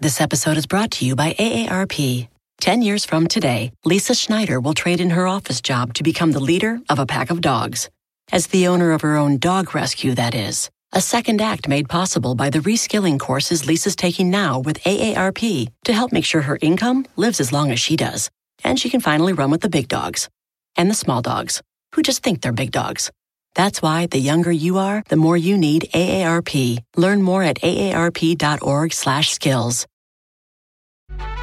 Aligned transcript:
This 0.00 0.20
episode 0.20 0.56
is 0.56 0.66
brought 0.66 0.92
to 0.92 1.04
you 1.04 1.16
by 1.16 1.32
AARP. 1.32 2.28
Ten 2.60 2.82
years 2.82 3.04
from 3.04 3.26
today, 3.26 3.72
Lisa 3.84 4.14
Schneider 4.14 4.60
will 4.60 4.72
trade 4.72 5.00
in 5.00 5.10
her 5.10 5.26
office 5.26 5.60
job 5.60 5.92
to 5.94 6.04
become 6.04 6.30
the 6.30 6.38
leader 6.38 6.78
of 6.88 7.00
a 7.00 7.06
pack 7.06 7.30
of 7.30 7.40
dogs. 7.40 7.90
As 8.30 8.46
the 8.46 8.68
owner 8.68 8.92
of 8.92 9.00
her 9.00 9.16
own 9.16 9.38
dog 9.38 9.74
rescue, 9.74 10.14
that 10.14 10.36
is. 10.36 10.70
A 10.92 11.00
second 11.00 11.40
act 11.40 11.66
made 11.66 11.88
possible 11.88 12.36
by 12.36 12.48
the 12.48 12.60
reskilling 12.60 13.18
courses 13.18 13.66
Lisa's 13.66 13.96
taking 13.96 14.30
now 14.30 14.60
with 14.60 14.80
AARP 14.84 15.68
to 15.86 15.92
help 15.92 16.12
make 16.12 16.24
sure 16.24 16.42
her 16.42 16.60
income 16.62 17.04
lives 17.16 17.40
as 17.40 17.52
long 17.52 17.72
as 17.72 17.80
she 17.80 17.96
does. 17.96 18.30
And 18.62 18.78
she 18.78 18.90
can 18.90 19.00
finally 19.00 19.32
run 19.32 19.50
with 19.50 19.62
the 19.62 19.68
big 19.68 19.88
dogs 19.88 20.28
and 20.76 20.88
the 20.88 20.94
small 20.94 21.22
dogs 21.22 21.60
who 21.96 22.04
just 22.04 22.22
think 22.22 22.40
they're 22.40 22.52
big 22.52 22.70
dogs. 22.70 23.10
That's 23.54 23.82
why 23.82 24.06
the 24.06 24.18
younger 24.18 24.52
you 24.52 24.78
are, 24.78 25.02
the 25.08 25.16
more 25.16 25.36
you 25.36 25.58
need 25.58 25.90
AARP. 25.94 26.78
Learn 26.96 27.22
more 27.22 27.42
at 27.42 27.60
aarp.org/skills. 27.60 29.86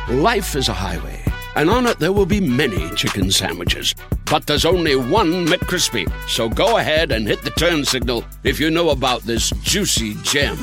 Life 0.07 0.55
is 0.55 0.69
a 0.69 0.73
highway, 0.73 1.19
and 1.55 1.67
on 1.69 1.87
it 1.87 1.97
there 1.97 2.13
will 2.13 2.27
be 2.27 2.39
many 2.39 2.91
chicken 2.95 3.31
sandwiches. 3.31 3.95
But 4.29 4.45
there's 4.45 4.65
only 4.65 4.95
one 4.95 5.47
McCrispy. 5.47 6.05
So 6.29 6.47
go 6.47 6.77
ahead 6.77 7.11
and 7.11 7.27
hit 7.27 7.41
the 7.41 7.49
turn 7.51 7.83
signal 7.85 8.23
if 8.43 8.59
you 8.59 8.69
know 8.69 8.89
about 8.89 9.23
this 9.23 9.49
juicy 9.63 10.13
gem 10.21 10.59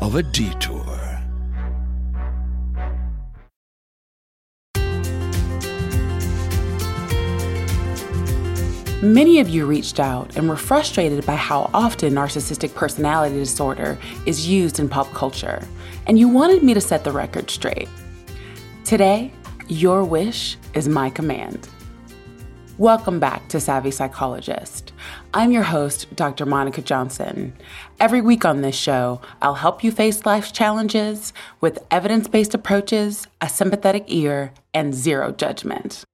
of 0.00 0.14
a 0.14 0.22
detour. 0.22 0.93
Many 9.02 9.40
of 9.40 9.48
you 9.48 9.66
reached 9.66 9.98
out 9.98 10.36
and 10.36 10.48
were 10.48 10.56
frustrated 10.56 11.26
by 11.26 11.34
how 11.34 11.68
often 11.74 12.14
narcissistic 12.14 12.74
personality 12.74 13.34
disorder 13.34 13.98
is 14.24 14.48
used 14.48 14.78
in 14.78 14.88
pop 14.88 15.12
culture, 15.12 15.66
and 16.06 16.18
you 16.18 16.28
wanted 16.28 16.62
me 16.62 16.74
to 16.74 16.80
set 16.80 17.04
the 17.04 17.12
record 17.12 17.50
straight. 17.50 17.88
Today, 18.84 19.32
your 19.68 20.04
wish 20.04 20.56
is 20.74 20.88
my 20.88 21.10
command. 21.10 21.68
Welcome 22.78 23.18
back 23.20 23.48
to 23.48 23.60
Savvy 23.60 23.90
Psychologist. 23.90 24.92
I'm 25.34 25.50
your 25.50 25.64
host, 25.64 26.14
Dr. 26.14 26.46
Monica 26.46 26.80
Johnson. 26.80 27.52
Every 28.00 28.20
week 28.20 28.44
on 28.44 28.62
this 28.62 28.76
show, 28.76 29.20
I'll 29.42 29.54
help 29.54 29.84
you 29.84 29.90
face 29.90 30.24
life's 30.24 30.52
challenges 30.52 31.32
with 31.60 31.84
evidence 31.90 32.28
based 32.28 32.54
approaches, 32.54 33.26
a 33.40 33.48
sympathetic 33.48 34.04
ear, 34.06 34.52
and 34.72 34.94
zero 34.94 35.32
judgment. 35.32 36.04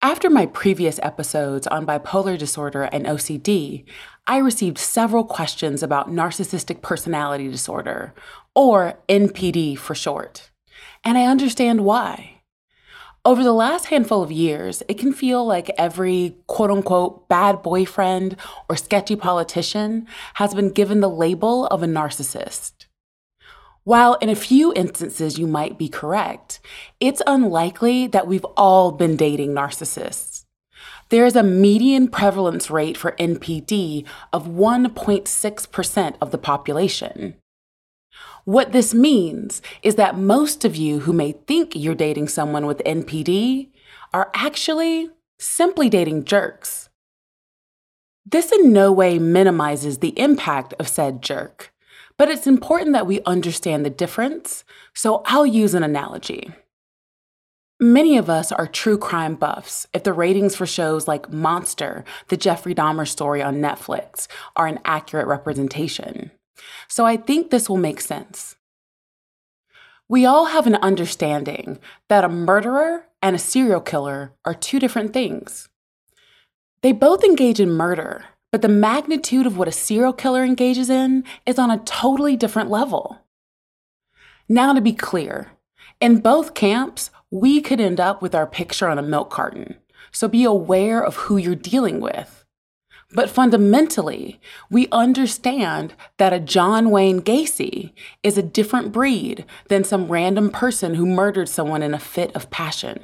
After 0.00 0.30
my 0.30 0.46
previous 0.46 1.00
episodes 1.02 1.66
on 1.66 1.84
bipolar 1.84 2.38
disorder 2.38 2.84
and 2.84 3.04
OCD, 3.04 3.84
I 4.28 4.36
received 4.38 4.78
several 4.78 5.24
questions 5.24 5.82
about 5.82 6.08
narcissistic 6.08 6.82
personality 6.82 7.48
disorder, 7.48 8.14
or 8.54 9.00
NPD 9.08 9.76
for 9.76 9.96
short. 9.96 10.52
And 11.02 11.18
I 11.18 11.24
understand 11.24 11.84
why. 11.84 12.42
Over 13.24 13.42
the 13.42 13.52
last 13.52 13.86
handful 13.86 14.22
of 14.22 14.30
years, 14.30 14.84
it 14.86 14.98
can 14.98 15.12
feel 15.12 15.44
like 15.44 15.68
every 15.76 16.36
quote 16.46 16.70
unquote 16.70 17.28
bad 17.28 17.60
boyfriend 17.60 18.36
or 18.70 18.76
sketchy 18.76 19.16
politician 19.16 20.06
has 20.34 20.54
been 20.54 20.70
given 20.70 21.00
the 21.00 21.10
label 21.10 21.66
of 21.66 21.82
a 21.82 21.86
narcissist. 21.86 22.87
While 23.88 24.16
in 24.16 24.28
a 24.28 24.34
few 24.34 24.70
instances 24.74 25.38
you 25.38 25.46
might 25.46 25.78
be 25.78 25.88
correct, 25.88 26.60
it's 27.00 27.22
unlikely 27.26 28.06
that 28.08 28.26
we've 28.26 28.44
all 28.54 28.92
been 28.92 29.16
dating 29.16 29.54
narcissists. 29.54 30.44
There 31.08 31.24
is 31.24 31.34
a 31.34 31.42
median 31.42 32.08
prevalence 32.08 32.70
rate 32.70 32.98
for 32.98 33.12
NPD 33.12 34.04
of 34.30 34.46
1.6% 34.46 36.16
of 36.20 36.30
the 36.32 36.36
population. 36.36 37.36
What 38.44 38.72
this 38.72 38.92
means 38.92 39.62
is 39.82 39.94
that 39.94 40.18
most 40.18 40.66
of 40.66 40.76
you 40.76 41.00
who 41.00 41.14
may 41.14 41.32
think 41.32 41.74
you're 41.74 41.94
dating 41.94 42.28
someone 42.28 42.66
with 42.66 42.82
NPD 42.84 43.70
are 44.12 44.30
actually 44.34 45.08
simply 45.38 45.88
dating 45.88 46.26
jerks. 46.26 46.90
This 48.26 48.52
in 48.52 48.70
no 48.70 48.92
way 48.92 49.18
minimizes 49.18 50.00
the 50.00 50.12
impact 50.20 50.74
of 50.78 50.88
said 50.88 51.22
jerk. 51.22 51.72
But 52.18 52.28
it's 52.28 52.48
important 52.48 52.92
that 52.92 53.06
we 53.06 53.22
understand 53.22 53.86
the 53.86 53.90
difference, 53.90 54.64
so 54.92 55.22
I'll 55.26 55.46
use 55.46 55.72
an 55.72 55.84
analogy. 55.84 56.52
Many 57.80 58.18
of 58.18 58.28
us 58.28 58.50
are 58.50 58.66
true 58.66 58.98
crime 58.98 59.36
buffs 59.36 59.86
if 59.94 60.02
the 60.02 60.12
ratings 60.12 60.56
for 60.56 60.66
shows 60.66 61.06
like 61.06 61.32
Monster, 61.32 62.04
the 62.26 62.36
Jeffrey 62.36 62.74
Dahmer 62.74 63.06
story 63.06 63.40
on 63.40 63.58
Netflix, 63.58 64.26
are 64.56 64.66
an 64.66 64.80
accurate 64.84 65.28
representation. 65.28 66.32
So 66.88 67.06
I 67.06 67.16
think 67.16 67.50
this 67.50 67.68
will 67.68 67.76
make 67.76 68.00
sense. 68.00 68.56
We 70.08 70.26
all 70.26 70.46
have 70.46 70.66
an 70.66 70.74
understanding 70.76 71.78
that 72.08 72.24
a 72.24 72.28
murderer 72.28 73.04
and 73.22 73.36
a 73.36 73.38
serial 73.38 73.80
killer 73.80 74.32
are 74.44 74.54
two 74.54 74.80
different 74.80 75.12
things. 75.12 75.68
They 76.82 76.90
both 76.90 77.22
engage 77.22 77.60
in 77.60 77.70
murder, 77.70 78.24
but 78.50 78.62
the 78.62 78.68
magnitude 78.68 79.46
of 79.46 79.58
what 79.58 79.68
a 79.68 79.72
serial 79.72 80.12
killer 80.12 80.44
engages 80.44 80.88
in 80.88 81.24
is 81.46 81.58
on 81.58 81.70
a 81.70 81.78
totally 81.78 82.36
different 82.36 82.70
level. 82.70 83.18
Now, 84.48 84.72
to 84.72 84.80
be 84.80 84.92
clear, 84.92 85.52
in 86.00 86.20
both 86.20 86.54
camps, 86.54 87.10
we 87.30 87.60
could 87.60 87.80
end 87.80 88.00
up 88.00 88.22
with 88.22 88.34
our 88.34 88.46
picture 88.46 88.88
on 88.88 88.98
a 88.98 89.02
milk 89.02 89.30
carton, 89.30 89.76
so 90.10 90.28
be 90.28 90.44
aware 90.44 91.02
of 91.02 91.16
who 91.16 91.36
you're 91.36 91.54
dealing 91.54 92.00
with. 92.00 92.44
But 93.12 93.30
fundamentally, 93.30 94.38
we 94.70 94.88
understand 94.92 95.94
that 96.18 96.32
a 96.32 96.40
John 96.40 96.90
Wayne 96.90 97.20
Gacy 97.20 97.92
is 98.22 98.36
a 98.36 98.42
different 98.42 98.92
breed 98.92 99.46
than 99.68 99.82
some 99.82 100.08
random 100.08 100.50
person 100.50 100.94
who 100.94 101.06
murdered 101.06 101.48
someone 101.48 101.82
in 101.82 101.94
a 101.94 101.98
fit 101.98 102.34
of 102.36 102.50
passion. 102.50 103.00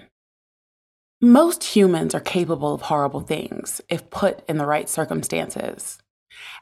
Most 1.25 1.65
humans 1.65 2.15
are 2.15 2.21
capable 2.21 2.75
of 2.75 2.83
horrible 2.83 3.23
things 3.23 3.81
if 3.89 4.11
put 4.11 4.47
in 4.47 4.59
the 4.59 4.67
right 4.67 4.91
circumstances. 4.91 5.97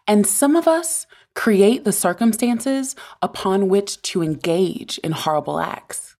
And 0.06 0.24
some 0.24 0.54
of 0.54 0.68
us 0.68 1.08
create 1.34 1.82
the 1.82 1.90
circumstances 1.90 2.94
upon 3.20 3.68
which 3.68 4.00
to 4.02 4.22
engage 4.22 4.98
in 4.98 5.10
horrible 5.10 5.58
acts. 5.58 6.14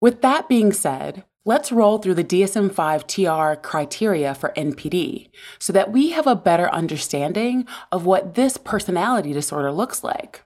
With 0.00 0.22
that 0.22 0.48
being 0.48 0.72
said, 0.72 1.24
let's 1.44 1.72
roll 1.72 1.98
through 1.98 2.14
the 2.14 2.22
DSM 2.22 2.72
5 2.72 3.06
TR 3.08 3.60
criteria 3.60 4.36
for 4.36 4.52
NPD 4.56 5.28
so 5.58 5.72
that 5.72 5.90
we 5.90 6.10
have 6.10 6.28
a 6.28 6.36
better 6.36 6.70
understanding 6.70 7.66
of 7.90 8.06
what 8.06 8.36
this 8.36 8.56
personality 8.56 9.32
disorder 9.32 9.72
looks 9.72 10.04
like. 10.04 10.44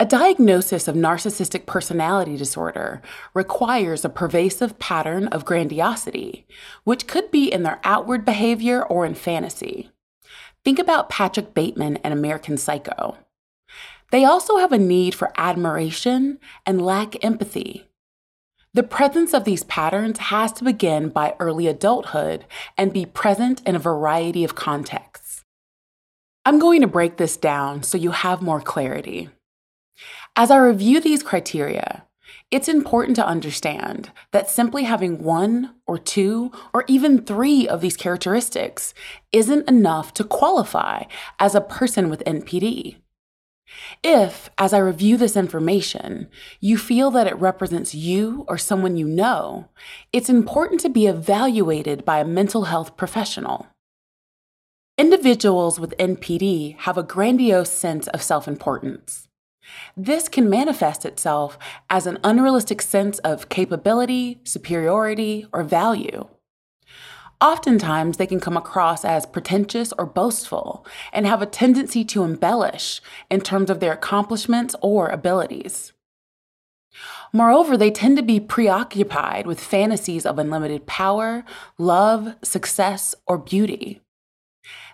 A 0.00 0.06
diagnosis 0.06 0.86
of 0.86 0.94
narcissistic 0.94 1.66
personality 1.66 2.36
disorder 2.36 3.02
requires 3.34 4.04
a 4.04 4.08
pervasive 4.08 4.78
pattern 4.78 5.26
of 5.28 5.44
grandiosity, 5.44 6.46
which 6.84 7.08
could 7.08 7.32
be 7.32 7.52
in 7.52 7.64
their 7.64 7.80
outward 7.82 8.24
behavior 8.24 8.84
or 8.84 9.04
in 9.04 9.14
fantasy. 9.14 9.90
Think 10.64 10.78
about 10.78 11.08
Patrick 11.08 11.52
Bateman 11.52 11.96
and 12.04 12.14
American 12.14 12.56
Psycho. 12.56 13.16
They 14.12 14.24
also 14.24 14.58
have 14.58 14.70
a 14.70 14.78
need 14.78 15.16
for 15.16 15.32
admiration 15.36 16.38
and 16.64 16.80
lack 16.80 17.22
empathy. 17.24 17.88
The 18.74 18.84
presence 18.84 19.34
of 19.34 19.42
these 19.42 19.64
patterns 19.64 20.18
has 20.18 20.52
to 20.52 20.64
begin 20.64 21.08
by 21.08 21.34
early 21.40 21.66
adulthood 21.66 22.44
and 22.76 22.92
be 22.92 23.04
present 23.04 23.62
in 23.66 23.74
a 23.74 23.80
variety 23.80 24.44
of 24.44 24.54
contexts. 24.54 25.44
I'm 26.44 26.60
going 26.60 26.82
to 26.82 26.86
break 26.86 27.16
this 27.16 27.36
down 27.36 27.82
so 27.82 27.98
you 27.98 28.12
have 28.12 28.40
more 28.40 28.60
clarity. 28.60 29.30
As 30.36 30.50
I 30.50 30.56
review 30.56 31.00
these 31.00 31.22
criteria, 31.22 32.04
it's 32.50 32.68
important 32.68 33.16
to 33.16 33.26
understand 33.26 34.10
that 34.32 34.48
simply 34.48 34.84
having 34.84 35.22
one 35.22 35.74
or 35.86 35.98
two 35.98 36.50
or 36.72 36.84
even 36.88 37.22
three 37.22 37.68
of 37.68 37.80
these 37.80 37.96
characteristics 37.96 38.94
isn't 39.32 39.68
enough 39.68 40.14
to 40.14 40.24
qualify 40.24 41.04
as 41.38 41.54
a 41.54 41.60
person 41.60 42.08
with 42.08 42.24
NPD. 42.24 42.96
If, 44.02 44.48
as 44.56 44.72
I 44.72 44.78
review 44.78 45.18
this 45.18 45.36
information, 45.36 46.28
you 46.58 46.78
feel 46.78 47.10
that 47.10 47.26
it 47.26 47.36
represents 47.36 47.94
you 47.94 48.46
or 48.48 48.56
someone 48.56 48.96
you 48.96 49.06
know, 49.06 49.68
it's 50.10 50.30
important 50.30 50.80
to 50.80 50.88
be 50.88 51.06
evaluated 51.06 52.04
by 52.04 52.20
a 52.20 52.24
mental 52.24 52.64
health 52.64 52.96
professional. 52.96 53.66
Individuals 54.96 55.78
with 55.78 55.96
NPD 55.98 56.76
have 56.78 56.96
a 56.96 57.02
grandiose 57.02 57.70
sense 57.70 58.08
of 58.08 58.22
self 58.22 58.48
importance. 58.48 59.27
This 59.96 60.28
can 60.28 60.48
manifest 60.48 61.04
itself 61.04 61.58
as 61.90 62.06
an 62.06 62.18
unrealistic 62.24 62.82
sense 62.82 63.18
of 63.20 63.48
capability, 63.48 64.40
superiority, 64.44 65.46
or 65.52 65.62
value. 65.62 66.28
Oftentimes, 67.40 68.16
they 68.16 68.26
can 68.26 68.40
come 68.40 68.56
across 68.56 69.04
as 69.04 69.24
pretentious 69.24 69.92
or 69.96 70.06
boastful 70.06 70.84
and 71.12 71.24
have 71.24 71.40
a 71.40 71.46
tendency 71.46 72.04
to 72.06 72.24
embellish 72.24 73.00
in 73.30 73.40
terms 73.40 73.70
of 73.70 73.78
their 73.78 73.92
accomplishments 73.92 74.74
or 74.82 75.08
abilities. 75.08 75.92
Moreover, 77.32 77.76
they 77.76 77.90
tend 77.90 78.16
to 78.16 78.22
be 78.24 78.40
preoccupied 78.40 79.46
with 79.46 79.60
fantasies 79.60 80.26
of 80.26 80.38
unlimited 80.38 80.86
power, 80.86 81.44
love, 81.78 82.34
success, 82.42 83.14
or 83.26 83.38
beauty. 83.38 84.00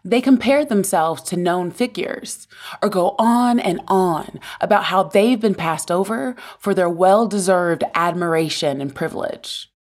They 0.04 0.20
compare 0.20 0.66
themselves 0.66 1.22
to 1.22 1.36
known 1.36 1.70
figures 1.70 2.46
or 2.82 2.90
go 2.90 3.14
on 3.18 3.58
and 3.58 3.80
on 3.88 4.38
about 4.60 4.84
how 4.84 5.04
they've 5.04 5.40
been 5.40 5.54
passed 5.54 5.90
over 5.90 6.36
for 6.58 6.74
their 6.74 6.90
well 6.90 7.26
deserved 7.26 7.84
admiration 7.94 8.82
and 8.82 8.94
privilege. 8.94 9.70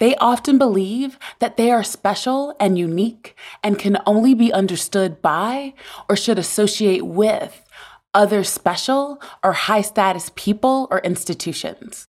They 0.00 0.16
often 0.16 0.58
believe 0.58 1.18
that 1.38 1.56
they 1.56 1.70
are 1.70 1.84
special 1.84 2.54
and 2.58 2.78
unique 2.78 3.36
and 3.62 3.78
can 3.78 3.98
only 4.04 4.34
be 4.34 4.52
understood 4.52 5.22
by 5.22 5.72
or 6.08 6.16
should 6.16 6.38
associate 6.38 7.06
with 7.06 7.64
other 8.12 8.44
special 8.44 9.22
or 9.44 9.52
high 9.52 9.82
status 9.82 10.32
people 10.34 10.88
or 10.90 10.98
institutions. 10.98 12.08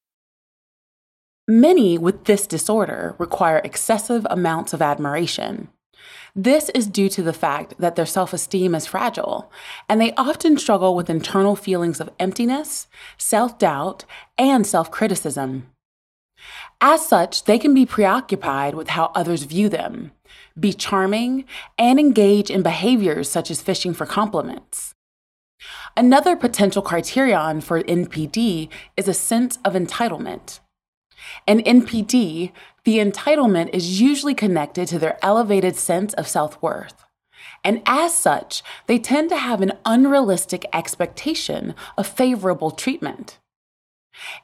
Many 1.51 1.97
with 1.97 2.23
this 2.23 2.47
disorder 2.47 3.13
require 3.17 3.57
excessive 3.57 4.25
amounts 4.29 4.71
of 4.71 4.81
admiration. 4.81 5.67
This 6.33 6.69
is 6.69 6.87
due 6.87 7.09
to 7.09 7.21
the 7.21 7.33
fact 7.33 7.73
that 7.77 7.97
their 7.97 8.05
self 8.05 8.31
esteem 8.31 8.73
is 8.73 8.85
fragile, 8.85 9.51
and 9.89 9.99
they 9.99 10.13
often 10.13 10.57
struggle 10.57 10.95
with 10.95 11.09
internal 11.09 11.57
feelings 11.57 11.99
of 11.99 12.09
emptiness, 12.21 12.87
self 13.17 13.59
doubt, 13.59 14.05
and 14.37 14.65
self 14.65 14.89
criticism. 14.91 15.67
As 16.79 17.05
such, 17.05 17.43
they 17.43 17.59
can 17.59 17.73
be 17.73 17.85
preoccupied 17.85 18.73
with 18.73 18.87
how 18.87 19.11
others 19.13 19.43
view 19.43 19.67
them, 19.67 20.13
be 20.57 20.71
charming, 20.71 21.43
and 21.77 21.99
engage 21.99 22.49
in 22.49 22.63
behaviors 22.63 23.29
such 23.29 23.51
as 23.51 23.61
fishing 23.61 23.93
for 23.93 24.05
compliments. 24.05 24.95
Another 25.97 26.37
potential 26.37 26.81
criterion 26.81 27.59
for 27.59 27.83
NPD 27.83 28.69
is 28.95 29.09
a 29.09 29.13
sense 29.13 29.59
of 29.65 29.73
entitlement. 29.73 30.61
In 31.47 31.59
NPD, 31.59 32.51
the 32.83 32.97
entitlement 32.97 33.69
is 33.73 34.01
usually 34.01 34.33
connected 34.33 34.87
to 34.87 34.99
their 34.99 35.17
elevated 35.23 35.75
sense 35.75 36.13
of 36.15 36.27
self 36.27 36.61
worth. 36.61 37.03
And 37.63 37.81
as 37.85 38.15
such, 38.15 38.63
they 38.87 38.97
tend 38.97 39.29
to 39.29 39.37
have 39.37 39.61
an 39.61 39.73
unrealistic 39.85 40.65
expectation 40.73 41.75
of 41.97 42.07
favorable 42.07 42.71
treatment. 42.71 43.39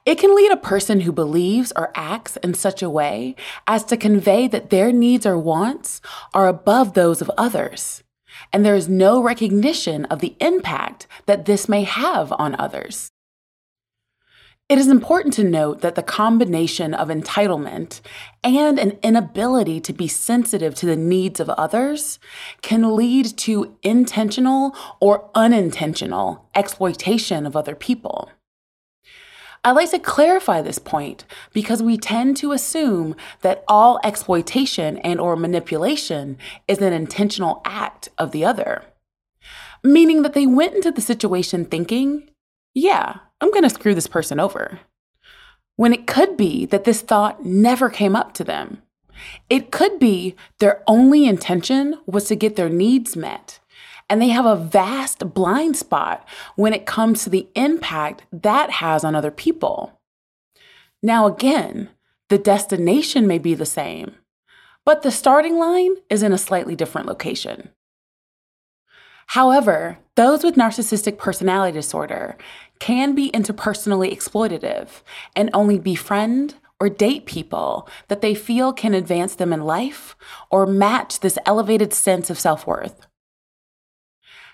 It 0.05 0.17
can 0.17 0.35
lead 0.35 0.51
a 0.51 0.57
person 0.57 1.01
who 1.01 1.11
believes 1.11 1.73
or 1.75 1.91
acts 1.93 2.37
in 2.37 2.53
such 2.53 2.81
a 2.81 2.89
way 2.89 3.35
as 3.65 3.83
to 3.85 3.97
convey 3.97 4.47
that 4.47 4.69
their 4.69 4.91
needs 4.91 5.25
or 5.25 5.37
wants 5.37 6.01
are 6.33 6.47
above 6.47 6.93
those 6.93 7.21
of 7.21 7.31
others, 7.37 8.03
and 8.53 8.65
there 8.65 8.75
is 8.75 8.87
no 8.87 9.21
recognition 9.21 10.05
of 10.05 10.19
the 10.19 10.35
impact 10.39 11.07
that 11.25 11.45
this 11.45 11.67
may 11.67 11.83
have 11.83 12.31
on 12.33 12.55
others. 12.57 13.11
It 14.69 14.77
is 14.77 14.89
important 14.89 15.33
to 15.35 15.45
note 15.45 15.79
that 15.79 15.95
the 15.95 16.03
combination 16.03 16.93
of 16.93 17.07
entitlement 17.07 18.01
and 18.43 18.77
an 18.77 18.99
inability 19.01 19.79
to 19.79 19.93
be 19.93 20.09
sensitive 20.09 20.75
to 20.75 20.85
the 20.85 20.97
needs 20.97 21.39
of 21.39 21.49
others 21.51 22.19
can 22.61 22.93
lead 22.93 23.37
to 23.37 23.77
intentional 23.81 24.75
or 24.99 25.29
unintentional 25.33 26.49
exploitation 26.53 27.45
of 27.45 27.55
other 27.55 27.75
people. 27.75 28.29
I 29.63 29.71
like 29.71 29.91
to 29.91 29.99
clarify 29.99 30.61
this 30.61 30.79
point 30.79 31.23
because 31.53 31.81
we 31.81 31.97
tend 31.97 32.35
to 32.37 32.51
assume 32.51 33.15
that 33.43 33.63
all 33.69 34.01
exploitation 34.03 34.97
and 34.97 35.17
or 35.17 35.37
manipulation 35.37 36.37
is 36.67 36.79
an 36.79 36.91
intentional 36.91 37.61
act 37.63 38.09
of 38.17 38.31
the 38.31 38.43
other, 38.43 38.83
meaning 39.81 40.23
that 40.23 40.33
they 40.33 40.45
went 40.45 40.75
into 40.75 40.91
the 40.91 41.01
situation 41.01 41.63
thinking, 41.63 42.29
yeah, 42.73 43.19
I'm 43.39 43.51
going 43.51 43.63
to 43.63 43.69
screw 43.69 43.93
this 43.93 44.07
person 44.07 44.39
over. 44.39 44.79
When 45.75 45.93
it 45.93 46.07
could 46.07 46.37
be 46.37 46.65
that 46.67 46.85
this 46.85 47.01
thought 47.01 47.45
never 47.45 47.89
came 47.89 48.15
up 48.15 48.33
to 48.33 48.43
them. 48.43 48.81
It 49.49 49.71
could 49.71 49.99
be 49.99 50.35
their 50.59 50.83
only 50.87 51.25
intention 51.25 51.99
was 52.05 52.25
to 52.25 52.35
get 52.35 52.55
their 52.55 52.69
needs 52.69 53.15
met. 53.15 53.59
And 54.09 54.21
they 54.21 54.29
have 54.29 54.45
a 54.45 54.55
vast 54.55 55.33
blind 55.33 55.75
spot 55.75 56.27
when 56.55 56.73
it 56.73 56.85
comes 56.85 57.23
to 57.23 57.29
the 57.29 57.47
impact 57.55 58.23
that 58.31 58.71
has 58.71 59.03
on 59.03 59.15
other 59.15 59.31
people. 59.31 59.99
Now, 61.03 61.27
again, 61.27 61.89
the 62.29 62.37
destination 62.37 63.27
may 63.27 63.37
be 63.37 63.53
the 63.53 63.65
same, 63.65 64.15
but 64.85 65.01
the 65.01 65.11
starting 65.11 65.57
line 65.57 65.95
is 66.09 66.23
in 66.23 66.33
a 66.33 66.37
slightly 66.37 66.75
different 66.75 67.07
location. 67.07 67.69
However, 69.27 69.99
those 70.15 70.43
with 70.43 70.55
narcissistic 70.55 71.17
personality 71.17 71.73
disorder 71.73 72.37
can 72.79 73.13
be 73.13 73.31
interpersonally 73.31 74.11
exploitative 74.11 75.01
and 75.35 75.49
only 75.53 75.79
befriend 75.79 76.55
or 76.79 76.89
date 76.89 77.25
people 77.25 77.89
that 78.07 78.21
they 78.21 78.33
feel 78.33 78.71
can 78.71 78.93
advance 78.93 79.35
them 79.35 79.51
in 79.51 79.63
life 79.63 80.15
or 80.49 80.65
match 80.65 81.19
this 81.19 81.37
elevated 81.45 81.93
sense 81.93 82.29
of 82.29 82.39
self 82.39 82.65
worth. 82.65 83.07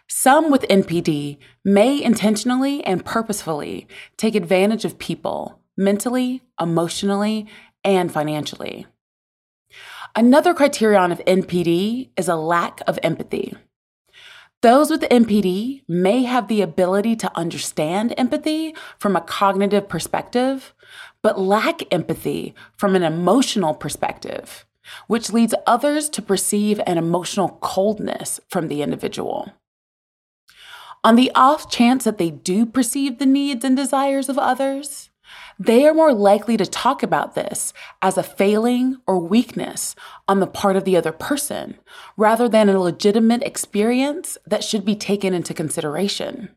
Some 0.08 0.52
with 0.52 0.64
NPD 0.64 1.38
may 1.64 2.02
intentionally 2.02 2.84
and 2.84 3.06
purposefully 3.06 3.88
take 4.18 4.36
advantage 4.36 4.86
of 4.86 5.00
people 5.00 5.60
mentally, 5.78 6.42
emotionally, 6.60 7.48
and 7.84 8.12
financially. 8.12 8.86
Another 10.16 10.54
criterion 10.54 11.12
of 11.12 11.24
NPD 11.26 12.10
is 12.18 12.28
a 12.28 12.36
lack 12.36 12.82
of 12.86 13.00
empathy. 13.02 13.56
Those 14.64 14.90
with 14.90 15.02
NPD 15.02 15.82
may 15.90 16.24
have 16.24 16.48
the 16.48 16.62
ability 16.62 17.18
to 17.18 17.38
understand 17.38 18.14
empathy 18.18 18.74
from 18.98 19.18
a 19.18 19.20
cognitive 19.20 19.90
perspective, 19.90 20.74
but 21.22 21.38
lack 21.38 21.82
empathy 21.94 22.56
from 22.78 22.96
an 22.96 23.04
emotional 23.04 23.74
perspective, 23.74 24.66
which 25.08 25.34
leads 25.34 25.54
others 25.68 26.08
to 26.12 26.22
perceive 26.22 26.80
an 26.88 26.98
emotional 26.98 27.58
coldness 27.60 28.40
from 28.48 28.70
the 28.70 28.82
individual. 28.82 29.52
On 31.04 31.18
the 31.18 31.34
off 31.36 31.70
chance 31.70 32.06
that 32.06 32.18
they 32.18 32.30
do 32.30 32.66
perceive 32.66 33.20
the 33.20 33.26
needs 33.26 33.66
and 33.66 33.76
desires 33.76 34.30
of 34.30 34.38
others, 34.38 35.03
they 35.60 35.86
are 35.86 35.94
more 35.94 36.14
likely 36.14 36.58
to 36.58 36.66
talk 36.66 37.04
about 37.04 37.36
this 37.36 37.74
as 38.02 38.18
a 38.18 38.24
failing 38.24 38.98
or 39.08 39.20
weakness 39.20 39.96
on 40.28 40.40
the 40.40 40.48
part 40.48 40.76
of 40.76 40.86
the 40.86 40.98
other 40.98 41.12
person 41.12 41.78
rather 42.18 42.50
than 42.50 42.70
a 42.70 42.80
legitimate 42.80 43.44
experience 43.44 44.38
that 44.46 44.64
should 44.64 44.86
be 44.86 44.96
taken 44.96 45.34
into 45.34 45.54
consideration. 45.54 46.50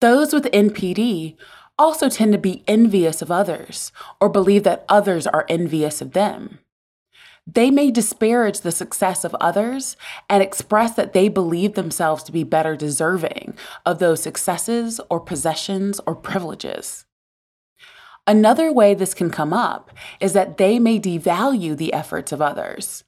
Those 0.00 0.32
with 0.32 0.44
NPD 0.46 1.36
also 1.78 2.08
tend 2.08 2.32
to 2.32 2.38
be 2.38 2.62
envious 2.68 3.22
of 3.22 3.30
others 3.30 3.90
or 4.20 4.28
believe 4.28 4.62
that 4.64 4.84
others 4.88 5.26
are 5.26 5.46
envious 5.48 6.00
of 6.00 6.12
them. 6.12 6.58
They 7.46 7.70
may 7.70 7.90
disparage 7.90 8.60
the 8.60 8.72
success 8.72 9.22
of 9.24 9.34
others 9.40 9.96
and 10.30 10.42
express 10.42 10.94
that 10.94 11.12
they 11.12 11.28
believe 11.28 11.74
themselves 11.74 12.22
to 12.24 12.32
be 12.32 12.42
better 12.42 12.74
deserving 12.74 13.54
of 13.84 13.98
those 13.98 14.22
successes 14.22 15.00
or 15.10 15.20
possessions 15.20 16.00
or 16.06 16.14
privileges. 16.14 17.04
Another 18.26 18.72
way 18.72 18.94
this 18.94 19.12
can 19.12 19.30
come 19.30 19.52
up 19.52 19.90
is 20.18 20.32
that 20.32 20.56
they 20.56 20.78
may 20.78 20.98
devalue 20.98 21.76
the 21.76 21.92
efforts 21.92 22.32
of 22.32 22.40
others, 22.40 23.04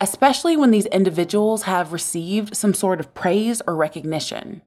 especially 0.00 0.56
when 0.56 0.70
these 0.70 0.86
individuals 0.86 1.64
have 1.64 1.92
received 1.92 2.56
some 2.56 2.72
sort 2.72 3.00
of 3.00 3.12
praise 3.12 3.60
or 3.66 3.74
recognition. 3.74 4.62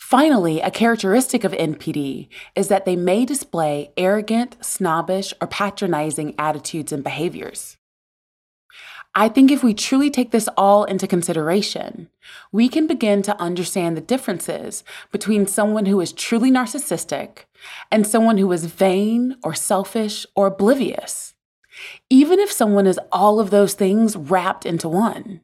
Finally, 0.00 0.60
a 0.60 0.72
characteristic 0.72 1.44
of 1.44 1.52
NPD 1.52 2.28
is 2.56 2.66
that 2.66 2.84
they 2.84 2.96
may 2.96 3.24
display 3.24 3.92
arrogant, 3.96 4.56
snobbish, 4.60 5.32
or 5.40 5.46
patronizing 5.46 6.34
attitudes 6.36 6.90
and 6.90 7.04
behaviors. 7.04 7.76
I 9.14 9.28
think 9.28 9.50
if 9.50 9.64
we 9.64 9.74
truly 9.74 10.08
take 10.08 10.30
this 10.30 10.48
all 10.56 10.84
into 10.84 11.08
consideration, 11.08 12.08
we 12.52 12.68
can 12.68 12.86
begin 12.86 13.22
to 13.22 13.40
understand 13.40 13.96
the 13.96 14.00
differences 14.00 14.84
between 15.10 15.48
someone 15.48 15.86
who 15.86 16.00
is 16.00 16.12
truly 16.12 16.50
narcissistic 16.50 17.44
and 17.90 18.06
someone 18.06 18.38
who 18.38 18.50
is 18.52 18.66
vain 18.66 19.36
or 19.42 19.52
selfish 19.52 20.26
or 20.36 20.46
oblivious, 20.46 21.34
even 22.08 22.38
if 22.38 22.52
someone 22.52 22.86
is 22.86 23.00
all 23.10 23.40
of 23.40 23.50
those 23.50 23.74
things 23.74 24.14
wrapped 24.14 24.64
into 24.64 24.88
one. 24.88 25.40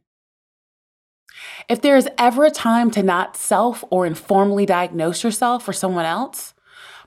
If 1.69 1.81
there 1.83 1.97
is 1.97 2.09
ever 2.17 2.45
a 2.45 2.51
time 2.53 2.93
to 2.93 3.03
not 3.03 3.37
self 3.37 3.83
or 3.91 4.07
informally 4.07 4.65
diagnose 4.65 5.25
yourself 5.25 5.69
or 5.69 5.73
someone 5.73 6.05
else, 6.05 6.55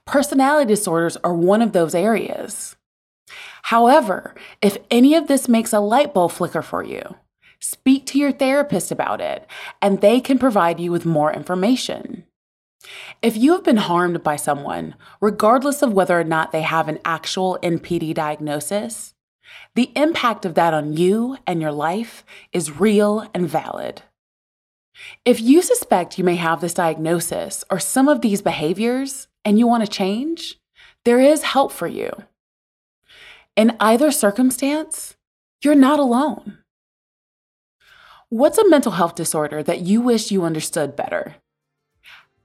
personality 0.06 0.68
disorders 0.68 1.16
are 1.18 1.34
one 1.34 1.62
of 1.62 1.72
those 1.72 1.96
areas. 1.96 2.76
However, 3.64 4.36
if 4.62 4.78
any 4.90 5.16
of 5.16 5.28
this 5.28 5.48
makes 5.48 5.74
a 5.74 5.80
light 5.80 6.14
bulb 6.14 6.32
flicker 6.32 6.62
for 6.62 6.84
you, 6.84 7.16
speak 7.60 8.06
to 8.08 8.20
your 8.20 8.32
therapist 8.32 8.92
about 8.92 9.22
it 9.22 9.46
and 9.82 10.00
they 10.00 10.20
can 10.20 10.40
provide 10.40 10.80
you 10.80 10.92
with 10.92 11.06
more 11.06 11.32
information. 11.34 12.24
If 13.22 13.36
you 13.36 13.52
have 13.54 13.64
been 13.64 13.78
harmed 13.78 14.24
by 14.24 14.38
someone, 14.38 14.96
regardless 15.20 15.82
of 15.82 15.94
whether 15.94 16.20
or 16.20 16.24
not 16.24 16.52
they 16.52 16.62
have 16.62 16.88
an 16.88 17.00
actual 17.04 17.60
NPD 17.62 18.14
diagnosis, 18.14 19.14
the 19.76 19.92
impact 19.96 20.46
of 20.46 20.56
that 20.56 20.74
on 20.74 20.94
you 20.94 21.38
and 21.46 21.62
your 21.62 21.72
life 21.72 22.24
is 22.54 22.80
real 22.80 23.30
and 23.34 23.48
valid. 23.48 24.02
If 25.26 25.42
you 25.42 25.62
suspect 25.62 26.18
you 26.18 26.24
may 26.24 26.36
have 26.36 26.62
this 26.62 26.74
diagnosis 26.74 27.64
or 27.70 27.80
some 27.80 28.08
of 28.08 28.22
these 28.22 28.42
behaviors 28.42 29.28
and 29.46 29.58
you 29.60 29.68
want 29.68 29.86
to 29.86 29.92
change, 29.92 30.60
there 31.06 31.20
is 31.20 31.44
help 31.44 31.72
for 31.72 31.88
you. 31.88 32.12
In 33.60 33.76
either 33.82 34.10
circumstance, 34.10 35.18
you're 35.62 35.76
not 35.76 36.00
alone. 36.00 36.60
What's 38.30 38.58
a 38.58 38.70
mental 38.70 38.94
health 38.94 39.16
disorder 39.16 39.62
that 39.64 39.82
you 39.82 40.00
wish 40.00 40.32
you 40.32 40.46
understood 40.46 40.96
better? 40.96 41.36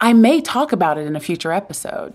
I 0.00 0.12
may 0.12 0.40
talk 0.40 0.72
about 0.72 0.98
it 0.98 1.06
in 1.06 1.14
a 1.14 1.20
future 1.20 1.52
episode. 1.52 2.14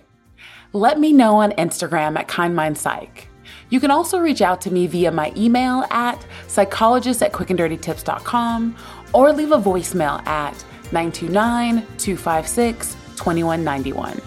Let 0.73 0.99
me 0.99 1.13
know 1.13 1.37
on 1.37 1.51
Instagram 1.53 2.19
at 2.19 2.27
KindMindPsych. 2.27 3.27
You 3.69 3.79
can 3.79 3.89
also 3.89 4.19
reach 4.19 4.41
out 4.41 4.59
to 4.63 4.73
me 4.73 4.85
via 4.85 5.11
my 5.11 5.31
email 5.37 5.85
at 5.91 6.25
psychologist 6.49 7.23
at 7.23 7.31
quickanddirtytips.com 7.31 8.75
or 9.13 9.31
leave 9.31 9.53
a 9.53 9.57
voicemail 9.57 10.21
at 10.27 10.61
929 10.91 11.87
256 11.97 12.95
2191. 13.15 14.21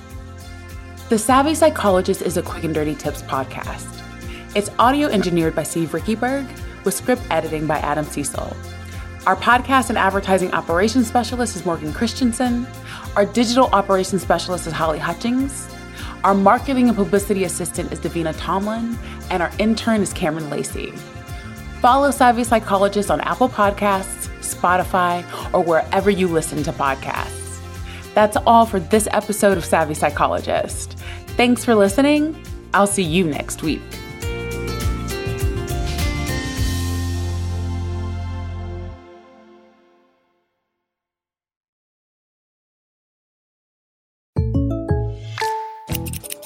The 1.11 1.19
Savvy 1.19 1.55
Psychologist 1.55 2.23
is 2.23 2.39
a 2.39 2.43
Quick 2.43 2.65
and 2.65 2.75
Dirty 2.75 2.95
Tips 2.95 3.21
podcast. 3.21 4.02
It's 4.55 4.69
audio 4.79 5.09
engineered 5.09 5.55
by 5.55 5.63
Steve 5.63 5.93
Riekeberg 5.93 6.47
with 6.85 6.93
script 6.93 7.23
editing 7.31 7.67
by 7.67 7.79
Adam 7.79 8.05
Cecil. 8.05 8.55
Our 9.27 9.35
podcast 9.35 9.89
and 9.89 9.97
advertising 9.97 10.53
operations 10.53 11.07
specialist 11.07 11.57
is 11.57 11.65
Morgan 11.65 11.91
Christensen. 11.91 12.67
Our 13.17 13.25
digital 13.25 13.71
operations 13.73 14.21
specialist 14.21 14.67
is 14.67 14.75
Holly 14.75 14.99
Hutchings. 14.99 15.75
Our 16.23 16.35
marketing 16.35 16.89
and 16.89 16.97
publicity 16.99 17.45
assistant 17.45 17.93
is 17.93 18.01
Davina 18.01 18.35
Tomlin. 18.37 18.99
And 19.31 19.43
our 19.43 19.51
intern 19.59 20.03
is 20.03 20.13
Cameron 20.13 20.51
Lacey. 20.51 20.91
Follow 21.81 22.11
Savvy 22.11 22.45
Psychologist 22.45 23.11
on 23.11 23.23
Apple 23.23 23.49
Podcasts, 23.49 24.29
Spotify, 24.41 25.25
or 25.55 25.65
wherever 25.65 26.11
you 26.11 26.29
listen 26.29 26.63
to 26.65 26.73
podcasts. 26.73 27.59
That's 28.13 28.37
all 28.47 28.67
for 28.67 28.81
this 28.81 29.09
episode 29.13 29.57
of 29.57 29.65
Savvy 29.65 29.95
Psychologist. 29.95 30.99
Thanks 31.39 31.65
for 31.65 31.75
listening. 31.75 32.37
I'll 32.75 32.87
see 32.87 33.03
you 33.03 33.25
next 33.25 33.63
week. 33.63 33.81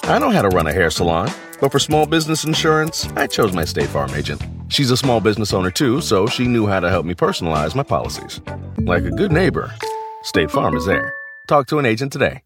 I 0.09 0.21
know 0.21 0.31
how 0.31 0.43
to 0.43 0.49
run 0.49 0.69
a 0.69 0.73
hair 0.73 0.89
salon, 0.91 1.33
but 1.61 1.73
for 1.73 1.81
small 1.81 2.07
business 2.07 2.45
insurance, 2.45 3.09
I 3.17 3.27
chose 3.27 3.53
my 3.53 3.65
State 3.65 3.89
Farm 3.89 4.11
agent. 4.15 4.41
She's 4.69 4.93
a 4.93 4.97
small 4.97 5.21
business 5.21 5.53
owner 5.53 5.71
too, 5.71 6.01
so 6.01 6.29
she 6.29 6.47
knew 6.47 6.69
how 6.69 6.79
to 6.79 6.89
help 6.89 7.05
me 7.05 7.15
personalize 7.15 7.75
my 7.75 7.83
policies. 7.83 8.41
Like 8.79 9.03
a 9.05 9.11
good 9.11 9.33
neighbor, 9.33 9.75
State 10.23 10.53
Farm 10.53 10.77
is 10.77 10.87
there. 10.87 11.13
Talk 11.49 11.67
to 11.69 11.81
an 11.81 11.87
agent 11.87 12.13
today. 12.13 12.46